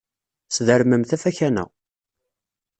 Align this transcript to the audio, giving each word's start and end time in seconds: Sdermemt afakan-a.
Sdermemt 0.55 1.11
afakan-a. 1.15 1.65